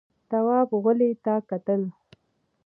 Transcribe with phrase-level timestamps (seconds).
[0.29, 1.81] تواب غولي ته کتل….